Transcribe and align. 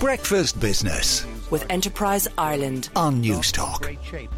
Breakfast 0.00 0.60
Business 0.60 1.24
with 1.50 1.64
Enterprise 1.70 2.28
Ireland 2.36 2.90
on 2.94 3.22
Newstalk. 3.22 3.80
Great 3.80 4.04
shape. 4.04 4.30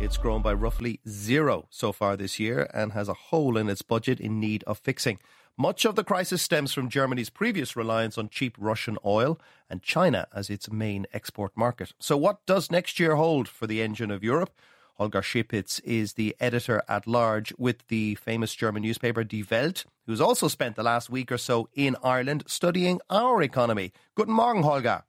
It's 0.00 0.16
grown 0.16 0.42
by 0.42 0.54
roughly 0.54 0.98
zero 1.08 1.66
so 1.70 1.92
far 1.92 2.16
this 2.16 2.40
year 2.40 2.68
and 2.74 2.90
has 2.92 3.08
a 3.08 3.14
hole 3.14 3.56
in 3.56 3.68
its 3.68 3.82
budget 3.82 4.18
in 4.18 4.40
need 4.40 4.64
of 4.64 4.78
fixing. 4.78 5.20
Much 5.56 5.84
of 5.84 5.94
the 5.94 6.02
crisis 6.02 6.42
stems 6.42 6.72
from 6.72 6.88
Germany's 6.88 7.30
previous 7.30 7.76
reliance 7.76 8.18
on 8.18 8.28
cheap 8.28 8.56
Russian 8.58 8.98
oil 9.04 9.38
and 9.70 9.84
China 9.84 10.26
as 10.34 10.50
its 10.50 10.68
main 10.68 11.06
export 11.12 11.56
market. 11.56 11.92
So, 12.00 12.16
what 12.16 12.44
does 12.44 12.72
next 12.72 12.98
year 12.98 13.14
hold 13.14 13.46
for 13.46 13.68
the 13.68 13.82
engine 13.82 14.10
of 14.10 14.24
Europe? 14.24 14.50
Holger 14.94 15.22
Zschäpitz 15.22 15.80
is 15.84 16.12
the 16.14 16.36
editor 16.40 16.82
at 16.88 17.06
large 17.06 17.52
with 17.58 17.86
the 17.88 18.14
famous 18.16 18.54
German 18.54 18.82
newspaper 18.82 19.24
Die 19.24 19.42
Welt, 19.50 19.84
who's 20.06 20.20
also 20.20 20.48
spent 20.48 20.76
the 20.76 20.82
last 20.84 21.10
week 21.10 21.32
or 21.32 21.38
so 21.38 21.68
in 21.74 21.96
Ireland 22.02 22.44
studying 22.46 23.00
our 23.10 23.42
economy. 23.42 23.92
Guten 24.14 24.32
Morgen, 24.34 24.62
Holger. 24.62 25.02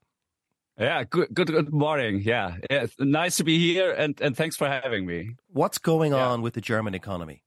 Yeah, 0.80 1.04
good, 1.06 1.30
good, 1.34 1.48
good 1.48 1.72
morning. 1.74 2.22
Yeah, 2.22 2.58
yeah 2.70 2.88
nice 3.00 3.38
to 3.38 3.44
be 3.46 3.58
here, 3.60 3.92
and 3.92 4.20
and 4.20 4.36
thanks 4.36 4.58
for 4.58 4.68
having 4.68 5.06
me. 5.06 5.36
What's 5.48 5.78
going 5.78 6.12
Yeah. 6.12 6.28
on 6.28 6.42
with 6.42 6.54
the 6.54 6.62
German 6.62 6.94
economy? 6.94 7.44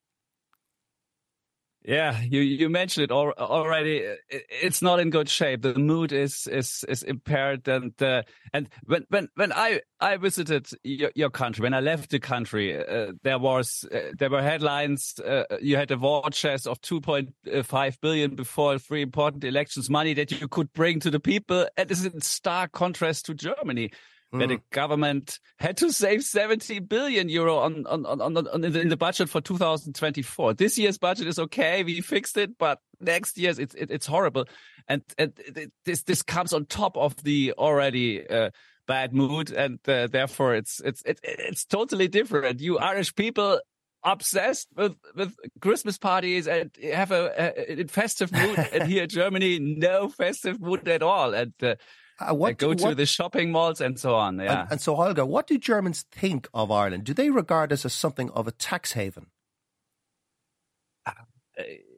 Yeah, 1.84 2.20
you 2.20 2.40
you 2.40 2.68
mentioned 2.68 3.04
it 3.04 3.10
al- 3.10 3.32
already. 3.38 4.04
It's 4.28 4.82
not 4.82 4.98
in 5.00 5.10
good 5.10 5.28
shape. 5.28 5.62
The 5.62 5.74
mood 5.74 6.12
is 6.12 6.46
is 6.48 6.84
is 6.88 7.02
impaired, 7.02 7.66
and 7.68 7.92
uh, 8.02 8.22
and 8.52 8.68
when 8.84 9.06
when 9.08 9.28
when 9.36 9.52
I 9.52 9.80
I 10.00 10.16
visited 10.16 10.68
your, 10.82 11.12
your 11.14 11.30
country, 11.30 11.62
when 11.62 11.74
I 11.74 11.80
left 11.80 12.10
the 12.10 12.18
country, 12.18 12.76
uh, 12.76 13.12
there 13.22 13.38
was 13.38 13.86
uh, 13.94 14.12
there 14.18 14.28
were 14.28 14.42
headlines. 14.42 15.18
Uh, 15.24 15.44
you 15.62 15.76
had 15.76 15.90
a 15.90 15.96
war 15.96 16.28
chest 16.30 16.66
of 16.66 16.80
two 16.80 17.00
point 17.00 17.30
five 17.62 17.98
billion 18.00 18.34
before 18.34 18.78
three 18.78 19.00
important 19.02 19.44
elections, 19.44 19.88
money 19.88 20.14
that 20.14 20.32
you 20.32 20.48
could 20.48 20.72
bring 20.72 21.00
to 21.00 21.10
the 21.10 21.20
people, 21.20 21.68
and 21.76 21.90
is 21.90 22.04
in 22.04 22.20
stark 22.20 22.72
contrast 22.72 23.26
to 23.26 23.34
Germany. 23.34 23.90
Where 24.30 24.46
the 24.46 24.60
government 24.72 25.38
had 25.58 25.78
to 25.78 25.90
save 25.90 26.22
70 26.22 26.80
billion 26.80 27.30
euro 27.30 27.58
on, 27.58 27.86
on, 27.86 28.04
on, 28.04 28.20
on, 28.20 28.36
on 28.36 28.64
in, 28.64 28.72
the, 28.72 28.80
in 28.80 28.88
the 28.90 28.96
budget 28.96 29.30
for 29.30 29.40
2024. 29.40 30.54
This 30.54 30.76
year's 30.76 30.98
budget 30.98 31.26
is 31.28 31.38
okay. 31.38 31.82
We 31.82 32.02
fixed 32.02 32.36
it, 32.36 32.58
but 32.58 32.78
next 33.00 33.38
year's 33.38 33.58
it's, 33.58 33.74
it, 33.74 33.90
it's 33.90 34.06
horrible. 34.06 34.44
And, 34.86 35.02
and 35.16 35.32
it- 35.38 35.72
this, 35.86 36.02
this 36.02 36.22
comes 36.22 36.52
on 36.52 36.66
top 36.66 36.96
of 36.98 37.16
the 37.22 37.54
already, 37.56 38.26
uh, 38.28 38.50
bad 38.86 39.14
mood. 39.14 39.50
And, 39.50 39.78
uh, 39.88 40.08
therefore 40.08 40.54
it's, 40.56 40.80
it's, 40.84 41.02
it, 41.06 41.20
it's 41.22 41.64
totally 41.64 42.08
different. 42.08 42.60
You 42.60 42.78
Irish 42.78 43.14
people 43.14 43.60
obsessed 44.04 44.68
with, 44.76 44.94
with 45.14 45.34
Christmas 45.60 45.96
parties 45.96 46.46
and 46.46 46.70
have 46.82 47.12
a, 47.12 47.32
a, 47.38 47.80
a 47.80 47.84
festive 47.86 48.30
mood. 48.32 48.58
and 48.72 48.88
here 48.90 49.04
in 49.04 49.08
Germany, 49.08 49.58
no 49.58 50.08
festive 50.10 50.60
mood 50.60 50.86
at 50.86 51.02
all. 51.02 51.32
And, 51.34 51.54
uh, 51.62 51.76
Uh, 52.20 52.24
I 52.26 52.32
what, 52.32 52.58
go 52.58 52.74
to 52.74 52.94
the 52.94 53.06
shopping 53.06 53.52
malls 53.52 53.80
and 53.80 53.98
so 53.98 54.14
on. 54.14 54.38
Yeah. 54.38 54.62
and, 54.62 54.72
and 54.72 54.80
so, 54.80 54.94
Holger, 54.96 55.24
what 55.24 55.46
do 55.46 55.58
Germans 55.58 56.04
think 56.10 56.48
of 56.52 56.70
Ireland? 56.70 57.04
Do 57.04 57.14
they 57.14 57.30
regard 57.30 57.72
us 57.72 57.84
as 57.84 57.92
something 57.92 58.30
of 58.30 58.46
a 58.46 58.52
tax 58.52 58.92
haven? 58.92 59.26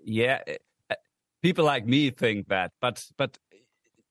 yeah, 0.04 0.40
uh, 0.90 0.94
people 1.42 1.64
like 1.64 1.86
me 1.86 2.10
think 2.10 2.48
that, 2.48 2.72
but 2.80 3.04
but 3.16 3.38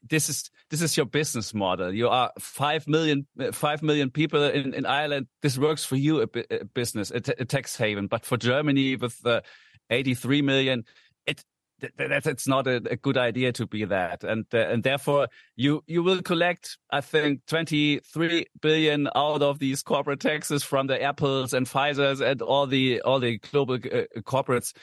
this 0.08 0.30
is 0.30 0.50
this 0.70 0.82
is 0.82 0.96
your 0.96 1.06
business 1.06 1.54
model. 1.54 1.94
You 1.94 2.10
are 2.10 2.32
five 2.40 2.88
million 2.88 3.28
uh, 3.40 3.52
five 3.52 3.82
million 3.84 4.10
people 4.10 4.44
in, 4.44 4.74
in 4.74 4.86
Ireland. 4.86 5.28
This 5.42 5.58
works 5.58 5.84
for 5.84 5.96
you 5.96 6.22
a, 6.22 6.28
a 6.50 6.66
business 6.66 7.12
a, 7.12 7.20
tax 7.22 7.76
haven, 7.76 8.08
but 8.08 8.26
for 8.26 8.38
Germany 8.38 8.96
with 8.96 9.26
uh, 9.26 9.42
eighty 9.90 10.14
three 10.14 10.42
million, 10.42 10.86
it. 11.26 11.44
Th- 11.80 11.94
th- 11.98 12.10
That's 12.10 12.28
it's 12.28 12.48
not 12.48 12.68
a, 12.68 12.78
a 12.90 12.96
good 12.96 13.18
idea 13.18 13.52
to 13.54 13.68
be 13.68 13.86
that, 13.86 14.24
and 14.24 14.46
uh, 14.54 14.58
and 14.58 14.84
therefore 14.84 15.28
you 15.56 15.84
you 15.88 16.04
will 16.04 16.22
collect 16.22 16.78
I 16.92 17.02
think 17.02 17.46
twenty 17.46 18.00
three 18.00 18.46
billion 18.62 19.08
out 19.16 19.42
of 19.42 19.60
these 19.60 19.84
corporate 19.84 20.20
taxes 20.20 20.64
from 20.64 20.88
the 20.88 21.02
Apples 21.02 21.54
and 21.54 21.68
Pfizer's 21.68 22.22
and 22.22 22.42
all 22.42 22.68
the 22.68 23.02
all 23.02 23.20
the 23.20 23.38
global 23.40 23.76
uh, 23.76 24.04
corporates 24.22 24.74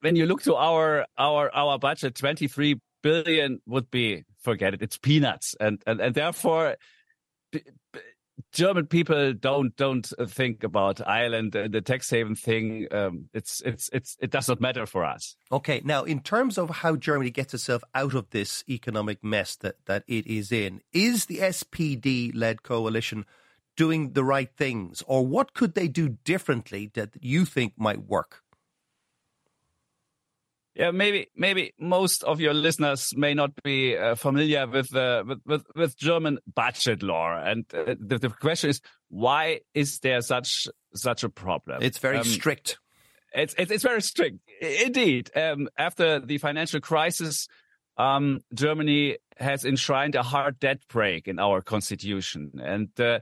when 0.00 0.16
you 0.16 0.26
look 0.26 0.42
to 0.42 0.54
our 0.56 1.06
our 1.16 1.54
our 1.54 1.78
budget, 1.78 2.14
23 2.16 2.80
billion 3.02 3.60
would 3.66 3.90
be 3.90 4.24
forget 4.40 4.74
it. 4.74 4.82
It's 4.82 4.98
peanuts, 4.98 5.54
and 5.60 5.82
and 5.86 6.00
and 6.00 6.14
therefore. 6.14 6.76
b- 7.52 7.62
b- 7.92 8.00
German 8.52 8.86
people 8.86 9.32
don't 9.34 9.74
don't 9.76 10.10
think 10.28 10.64
about 10.64 11.06
Ireland 11.06 11.54
and 11.54 11.72
the 11.72 11.80
tax 11.80 12.10
haven 12.10 12.34
thing. 12.34 12.86
Um, 12.90 13.28
it's 13.32 13.60
it's 13.64 13.90
it's 13.92 14.16
it 14.20 14.30
does 14.30 14.48
not 14.48 14.60
matter 14.60 14.86
for 14.86 15.04
us. 15.04 15.36
Okay, 15.50 15.80
now 15.84 16.04
in 16.04 16.20
terms 16.20 16.58
of 16.58 16.70
how 16.70 16.96
Germany 16.96 17.30
gets 17.30 17.54
itself 17.54 17.82
out 17.94 18.14
of 18.14 18.30
this 18.30 18.64
economic 18.68 19.22
mess 19.22 19.56
that, 19.56 19.76
that 19.86 20.04
it 20.06 20.26
is 20.26 20.52
in, 20.52 20.80
is 20.92 21.26
the 21.26 21.38
SPD 21.38 22.32
led 22.34 22.62
coalition 22.62 23.24
doing 23.76 24.12
the 24.12 24.24
right 24.24 24.50
things, 24.56 25.02
or 25.06 25.24
what 25.26 25.54
could 25.54 25.74
they 25.74 25.88
do 25.88 26.08
differently 26.24 26.90
that 26.94 27.10
you 27.20 27.44
think 27.44 27.74
might 27.76 28.02
work? 28.02 28.42
Yeah, 30.78 30.92
maybe 30.92 31.26
maybe 31.34 31.72
most 31.80 32.22
of 32.22 32.40
your 32.40 32.54
listeners 32.54 33.12
may 33.16 33.34
not 33.34 33.50
be 33.64 33.96
uh, 33.96 34.14
familiar 34.14 34.64
with, 34.68 34.94
uh, 34.94 35.24
with 35.26 35.40
with 35.44 35.64
with 35.74 35.98
German 35.98 36.38
budget 36.54 37.02
law, 37.02 37.36
and 37.36 37.64
uh, 37.74 37.96
the, 37.98 38.18
the 38.18 38.28
question 38.28 38.70
is 38.70 38.80
why 39.08 39.62
is 39.74 39.98
there 39.98 40.20
such 40.20 40.68
such 40.94 41.24
a 41.24 41.28
problem? 41.28 41.82
It's 41.82 41.98
very 41.98 42.18
Um, 42.18 42.24
strict. 42.24 42.78
It's 43.34 43.56
it's, 43.58 43.72
it's 43.72 43.82
very 43.82 44.02
strict, 44.02 44.38
indeed. 44.60 45.30
Um, 45.34 45.68
after 45.76 46.20
the 46.20 46.38
financial 46.38 46.80
crisis, 46.80 47.48
um, 47.96 48.38
Germany 48.54 49.18
has 49.36 49.64
enshrined 49.64 50.14
a 50.14 50.22
hard 50.22 50.60
debt 50.60 50.78
brake 50.88 51.26
in 51.26 51.40
our 51.40 51.60
constitution, 51.60 52.52
and 52.62 52.88
uh, 53.00 53.18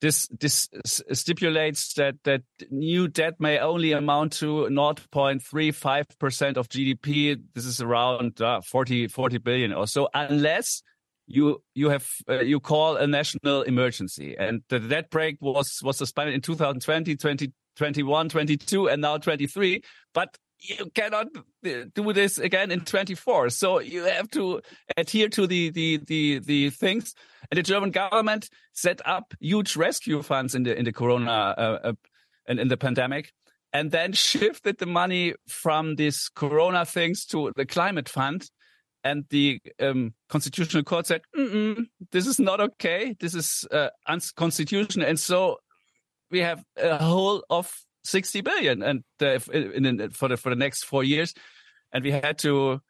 this 0.00 0.28
this 0.40 0.68
stipulates 1.12 1.94
that 1.94 2.16
that 2.24 2.42
new 2.70 3.08
debt 3.08 3.34
may 3.38 3.58
only 3.58 3.92
amount 3.92 4.32
to 4.32 4.66
0.35 4.70 6.18
percent 6.18 6.56
of 6.56 6.68
GDP. 6.68 7.40
This 7.54 7.66
is 7.66 7.80
around 7.80 8.40
uh, 8.40 8.60
40 8.62 9.08
40 9.08 9.38
billion 9.38 9.72
or 9.72 9.86
so, 9.86 10.08
unless 10.14 10.82
you 11.26 11.62
you 11.74 11.90
have 11.90 12.08
uh, 12.28 12.40
you 12.40 12.60
call 12.60 12.96
a 12.96 13.06
national 13.06 13.62
emergency 13.62 14.36
and 14.38 14.62
the 14.68 14.80
debt 14.80 15.10
brake 15.10 15.36
was 15.40 15.80
was 15.82 15.96
suspended 15.96 16.34
in 16.34 16.40
2020 16.40 17.16
2021 17.16 18.28
22 18.28 18.88
and 18.88 19.00
now 19.00 19.16
23 19.16 19.80
but 20.12 20.36
you 20.60 20.90
cannot 20.94 21.26
uh, 21.36 21.84
do 21.94 22.12
this 22.12 22.38
again 22.38 22.70
in 22.70 22.80
24 22.80 23.50
so 23.50 23.80
you 23.80 24.04
have 24.04 24.30
to 24.30 24.60
adhere 24.96 25.28
to 25.28 25.46
the 25.46 25.70
the 25.70 25.98
the 26.06 26.38
the 26.40 26.70
things 26.70 27.14
and 27.50 27.58
the 27.58 27.62
german 27.62 27.90
government 27.90 28.48
set 28.72 29.00
up 29.06 29.34
huge 29.40 29.76
rescue 29.76 30.22
funds 30.22 30.54
in 30.54 30.62
the 30.62 30.76
in 30.76 30.84
the 30.84 30.92
corona 30.92 31.30
uh, 31.30 31.78
uh, 31.84 31.92
and 32.46 32.60
in 32.60 32.68
the 32.68 32.76
pandemic 32.76 33.32
and 33.72 33.90
then 33.90 34.12
shifted 34.30 34.78
the 34.78 34.86
money 34.86 35.34
from 35.48 35.96
these 35.96 36.28
corona 36.34 36.84
things 36.84 37.24
to 37.24 37.52
the 37.56 37.66
climate 37.66 38.08
fund 38.08 38.50
and 39.02 39.24
the 39.30 39.60
um, 39.80 40.14
constitutional 40.28 40.82
court 40.82 41.06
said, 41.06 41.22
"This 42.12 42.26
is 42.26 42.38
not 42.38 42.60
okay. 42.60 43.16
This 43.18 43.34
is 43.34 43.66
uh, 43.70 43.88
unconstitutional." 44.06 45.06
And 45.06 45.18
so 45.18 45.56
we 46.30 46.40
have 46.40 46.62
a 46.76 47.02
hole 47.02 47.42
of 47.48 47.72
sixty 48.04 48.40
billion, 48.40 48.82
and 48.82 49.04
uh, 49.20 49.38
in, 49.52 49.86
in, 49.86 50.10
for 50.10 50.28
the 50.28 50.36
for 50.36 50.50
the 50.50 50.56
next 50.56 50.84
four 50.84 51.04
years, 51.04 51.34
and 51.92 52.04
we 52.04 52.10
had 52.10 52.38
to 52.38 52.80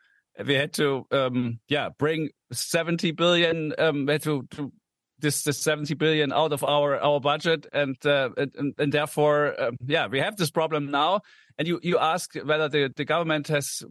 we 0.44 0.54
had 0.54 0.72
to 0.74 1.06
um, 1.10 1.60
yeah 1.68 1.88
bring 1.98 2.30
seventy 2.52 3.10
billion 3.12 3.72
um, 3.78 4.06
we 4.06 4.12
had 4.12 4.22
to, 4.22 4.46
to 4.52 4.72
this 5.18 5.42
this 5.42 5.58
70 5.58 5.94
billion 5.94 6.32
out 6.32 6.52
of 6.52 6.64
our 6.64 6.98
our 6.98 7.20
budget 7.20 7.66
and 7.74 7.96
uh, 8.06 8.30
and, 8.38 8.74
and 8.78 8.90
therefore 8.90 9.54
um, 9.60 9.76
yeah 9.86 10.06
we 10.06 10.18
have 10.18 10.36
this 10.36 10.50
problem 10.50 10.90
now 10.90 11.20
and 11.58 11.68
you 11.68 11.78
you 11.82 11.98
ask 11.98 12.34
whether 12.36 12.70
the 12.70 12.90
the 12.96 13.04
government 13.04 13.48
has 13.48 13.82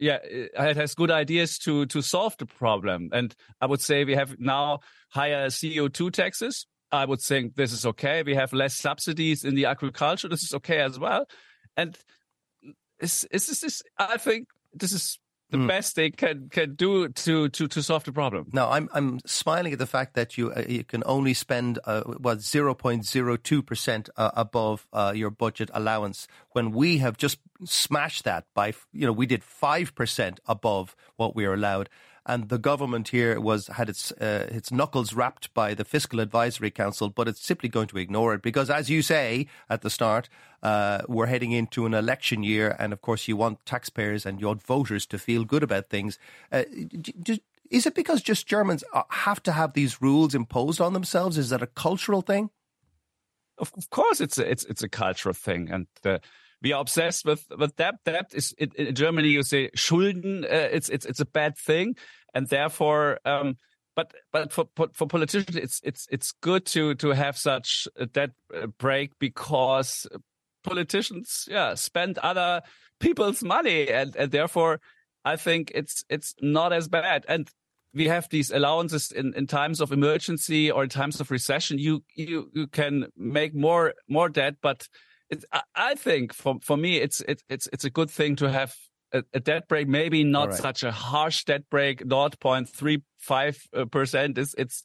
yeah, 0.00 0.18
it 0.24 0.76
has 0.76 0.94
good 0.94 1.10
ideas 1.10 1.58
to 1.58 1.86
to 1.86 2.00
solve 2.02 2.36
the 2.38 2.46
problem. 2.46 3.10
And 3.12 3.34
I 3.60 3.66
would 3.66 3.82
say 3.82 4.04
we 4.04 4.14
have 4.14 4.40
now 4.40 4.80
higher 5.10 5.48
CO2 5.48 6.10
taxes. 6.10 6.66
I 6.92 7.04
would 7.04 7.20
think 7.20 7.56
this 7.56 7.72
is 7.72 7.86
okay. 7.86 8.22
We 8.22 8.34
have 8.34 8.52
less 8.52 8.74
subsidies 8.76 9.44
in 9.44 9.54
the 9.54 9.66
agriculture. 9.66 10.28
This 10.28 10.42
is 10.42 10.54
okay 10.54 10.80
as 10.80 10.98
well. 10.98 11.26
And 11.76 11.96
is 13.00 13.26
is 13.30 13.46
this 13.46 13.62
is 13.62 13.82
I 13.98 14.16
think 14.16 14.48
this 14.72 14.92
is 14.92 15.18
the 15.50 15.58
best 15.66 15.96
they 15.96 16.10
can 16.10 16.48
can 16.48 16.74
do 16.74 17.08
to 17.08 17.48
to 17.48 17.68
to 17.68 17.82
solve 17.82 18.04
the 18.04 18.12
problem. 18.12 18.46
Now, 18.52 18.70
I'm 18.70 18.88
I'm 18.92 19.20
smiling 19.26 19.72
at 19.72 19.78
the 19.78 19.86
fact 19.86 20.14
that 20.14 20.38
you 20.38 20.52
uh, 20.52 20.64
you 20.68 20.84
can 20.84 21.02
only 21.06 21.34
spend 21.34 21.78
uh, 21.84 22.02
what 22.02 22.40
zero 22.40 22.74
point 22.74 23.04
zero 23.04 23.36
two 23.36 23.62
percent 23.62 24.08
uh, 24.16 24.30
above 24.34 24.86
uh, 24.92 25.12
your 25.14 25.30
budget 25.30 25.70
allowance 25.74 26.28
when 26.52 26.70
we 26.70 26.98
have 26.98 27.16
just 27.16 27.38
smashed 27.64 28.24
that 28.24 28.44
by 28.54 28.72
you 28.92 29.06
know 29.06 29.12
we 29.12 29.26
did 29.26 29.42
five 29.42 29.94
percent 29.94 30.40
above 30.46 30.94
what 31.16 31.34
we 31.34 31.44
are 31.44 31.54
allowed, 31.54 31.88
and 32.26 32.48
the 32.48 32.58
government 32.58 33.08
here 33.08 33.40
was 33.40 33.68
had 33.68 33.88
its 33.88 34.12
uh, 34.12 34.48
its 34.50 34.70
knuckles 34.70 35.12
rapped 35.14 35.52
by 35.54 35.74
the 35.74 35.84
fiscal 35.84 36.20
advisory 36.20 36.70
council, 36.70 37.08
but 37.08 37.28
it's 37.28 37.44
simply 37.44 37.68
going 37.68 37.88
to 37.88 37.98
ignore 37.98 38.34
it 38.34 38.42
because, 38.42 38.70
as 38.70 38.90
you 38.90 39.02
say 39.02 39.46
at 39.68 39.82
the 39.82 39.90
start, 39.90 40.28
uh, 40.62 41.02
we're 41.08 41.26
heading 41.26 41.52
into 41.52 41.86
an 41.86 41.94
election 41.94 42.42
year, 42.42 42.76
and 42.78 42.92
of 42.92 43.00
course 43.00 43.28
you 43.28 43.36
want 43.36 43.64
taxpayers 43.64 44.26
and 44.26 44.40
you 44.40 44.46
want 44.46 44.62
voters 44.62 45.06
to 45.06 45.18
feel 45.18 45.44
good 45.44 45.62
about 45.62 45.88
things. 45.88 46.18
Uh, 46.52 46.64
d- 46.88 47.14
d- 47.22 47.42
Is 47.70 47.86
it 47.86 47.94
because 47.94 48.20
just 48.20 48.46
Germans 48.46 48.84
uh, 48.92 49.02
have 49.08 49.42
to 49.44 49.52
have 49.52 49.72
these 49.72 50.02
rules 50.02 50.34
imposed 50.34 50.80
on 50.80 50.92
themselves? 50.92 51.38
Is 51.38 51.50
that 51.50 51.62
a 51.62 51.66
cultural 51.66 52.22
thing? 52.22 52.50
Of, 53.58 53.72
course, 53.90 54.20
it's 54.20 54.38
a, 54.38 54.50
it's 54.50 54.64
it's 54.64 54.82
a 54.82 54.88
cultural 54.88 55.34
thing, 55.34 55.70
and 55.70 55.86
uh, 56.04 56.18
we 56.62 56.72
are 56.72 56.80
obsessed 56.80 57.24
with 57.24 57.46
with 57.56 57.76
debt. 57.76 57.94
Debt 58.04 58.30
is 58.32 58.54
it, 58.58 58.74
in 58.74 58.94
Germany 58.94 59.28
you 59.28 59.42
say 59.42 59.70
Schulden. 59.74 60.44
Uh, 60.44 60.68
it's 60.72 60.88
it's 60.88 61.06
it's 61.06 61.20
a 61.20 61.26
bad 61.26 61.56
thing, 61.56 61.96
and 62.34 62.48
therefore. 62.48 63.18
Um, 63.24 63.56
but 63.96 64.14
but 64.32 64.52
for 64.52 64.66
for 64.94 65.06
politicians, 65.06 65.56
it's 65.56 65.80
it's 65.82 66.06
it's 66.10 66.32
good 66.32 66.64
to 66.66 66.94
to 66.96 67.10
have 67.10 67.36
such 67.36 67.88
a 67.96 68.06
debt 68.06 68.30
uh, 68.54 68.66
brake 68.66 69.12
because 69.18 70.06
politicians, 70.62 71.46
yeah, 71.50 71.74
spend 71.74 72.18
other 72.18 72.62
people's 73.00 73.42
money, 73.42 73.88
and 73.88 74.14
and 74.16 74.30
therefore, 74.30 74.80
I 75.24 75.36
think 75.36 75.72
it's 75.74 76.04
it's 76.08 76.34
not 76.40 76.72
as 76.72 76.88
bad. 76.88 77.24
And 77.28 77.50
we 77.92 78.06
have 78.06 78.28
these 78.28 78.50
allowances 78.52 79.10
in, 79.10 79.34
in 79.34 79.46
times 79.46 79.80
of 79.80 79.90
emergency 79.90 80.70
or 80.70 80.84
in 80.84 80.88
times 80.88 81.20
of 81.20 81.30
recession. 81.30 81.78
You 81.78 82.04
you 82.14 82.50
you 82.54 82.66
can 82.68 83.06
make 83.16 83.54
more 83.54 83.94
more 84.08 84.28
debt, 84.28 84.56
but 84.62 84.88
it, 85.30 85.44
I, 85.74 85.94
think 85.94 86.32
for 86.32 86.58
for 86.60 86.76
me, 86.76 86.98
it's 86.98 87.20
it, 87.22 87.42
it's 87.48 87.68
it's 87.72 87.84
a 87.84 87.90
good 87.90 88.10
thing 88.10 88.36
to 88.36 88.50
have 88.50 88.74
a, 89.12 89.22
a 89.32 89.40
debt 89.40 89.68
brake. 89.68 89.88
Maybe 89.88 90.24
not 90.24 90.50
right. 90.50 90.58
such 90.58 90.82
a 90.82 90.90
harsh 90.90 91.44
debt 91.44 91.70
brake. 91.70 92.04
0.35 92.04 93.90
percent 93.90 94.38
is 94.38 94.54
it's 94.58 94.82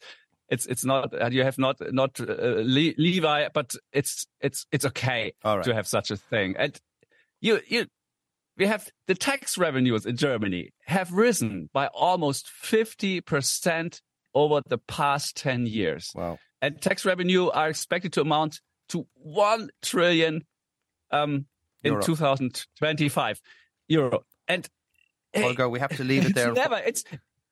it's 0.50 0.66
it's 0.68 0.86
not 0.86 1.34
you 1.34 1.44
have 1.44 1.58
not 1.58 1.78
not 1.94 2.20
uh, 2.20 2.62
Levi, 2.62 3.50
but 3.54 3.76
it's 3.92 4.28
it's 4.40 4.66
it's 4.72 4.86
okay 4.86 5.34
right. 5.44 5.64
to 5.64 5.74
have 5.74 5.88
such 5.88 6.12
a 6.12 6.18
thing. 6.18 6.56
And 6.58 6.80
you 7.42 7.60
you 7.68 7.88
we 8.58 8.68
have 8.68 8.88
the 9.08 9.16
tax 9.16 9.58
revenues 9.58 10.06
in 10.06 10.16
Germany 10.16 10.72
have 10.86 11.12
risen 11.12 11.70
by 11.74 11.88
almost 11.88 12.50
50% 12.64 14.02
over 14.34 14.62
the 14.68 14.78
past 14.78 15.36
10 15.38 15.66
years. 15.66 16.12
Wow. 16.16 16.38
And 16.62 16.82
tax 16.82 17.06
revenue 17.06 17.50
are 17.50 17.70
expected 17.70 18.14
to 18.14 18.22
amount 18.22 18.62
to 18.90 19.06
1 19.16 19.70
trillion 19.82 20.46
um, 21.12 21.46
in 21.84 21.94
euro. 21.94 22.04
2025 22.04 23.42
euro. 23.88 24.26
And 24.48 24.68
Holger, 25.36 25.70
we 25.70 25.80
have 25.80 25.96
to 25.98 26.04
leave 26.04 26.26
it 26.26 26.36
there. 26.36 26.54
Never, 26.54 26.78
it's 26.78 27.04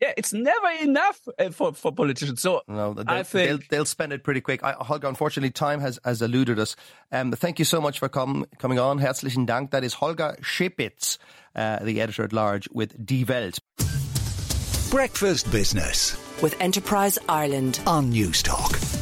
yeah, 0.03 0.11
it's 0.17 0.33
never 0.33 0.69
enough 0.81 1.21
uh, 1.39 1.49
for, 1.49 1.73
for 1.73 1.93
politicians. 1.93 2.41
So 2.41 2.61
no, 2.67 2.93
they'll, 2.93 3.05
I 3.07 3.23
think 3.23 3.47
they'll, 3.47 3.59
they'll, 3.69 3.85
spend 3.85 4.11
it 4.11 4.23
pretty 4.23 4.41
quick. 4.41 4.61
I, 4.63 4.73
Holger, 4.73 5.07
unfortunately, 5.07 5.51
time 5.51 5.79
has, 5.79 5.97
has 6.03 6.21
eluded 6.21 6.59
us. 6.59 6.75
Um, 7.11 7.31
thank 7.31 7.57
you 7.57 7.65
so 7.65 7.79
much 7.79 7.99
for 7.99 8.09
com- 8.09 8.45
coming 8.59 8.79
on. 8.79 8.97
Herzlichen 8.97 9.45
Dank. 9.45 9.71
That 9.71 9.85
is 9.85 9.93
Holger 9.93 10.35
Zschäpitz, 10.41 11.17
uh, 11.55 11.79
the 11.83 12.01
editor 12.01 12.23
at 12.23 12.33
large 12.33 12.67
with 12.73 13.05
Die 13.05 13.23
Welt. 13.25 13.59
Breakfast 14.91 15.49
Business 15.51 16.17
with 16.41 16.59
Enterprise 16.59 17.17
Ireland 17.29 17.79
on 17.87 18.11
Newstalk. 18.11 18.92